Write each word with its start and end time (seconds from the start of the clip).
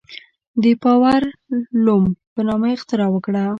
د 0.63 0.65
پاور 0.83 1.21
لوم 1.85 2.03
په 2.33 2.41
نامه 2.47 2.67
اختراع 2.75 3.09
وکړه. 3.11 3.43